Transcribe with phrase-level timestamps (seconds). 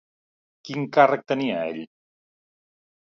[0.69, 1.79] Quin càrrec tenia ell?